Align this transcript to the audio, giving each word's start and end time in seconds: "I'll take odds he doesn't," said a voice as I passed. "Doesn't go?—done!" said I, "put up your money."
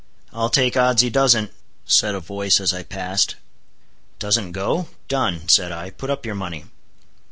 "I'll 0.33 0.49
take 0.49 0.75
odds 0.75 1.03
he 1.03 1.11
doesn't," 1.11 1.53
said 1.85 2.15
a 2.15 2.19
voice 2.19 2.59
as 2.59 2.73
I 2.73 2.81
passed. 2.81 3.35
"Doesn't 4.17 4.51
go?—done!" 4.53 5.47
said 5.47 5.71
I, 5.71 5.91
"put 5.91 6.09
up 6.09 6.25
your 6.25 6.33
money." 6.33 6.65